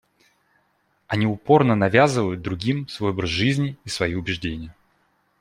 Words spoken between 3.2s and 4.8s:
жизни и свои убеждения.